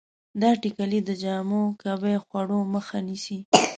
[0.41, 3.39] دا ټېکلې د جامو کویه خوړو مخه نیسي.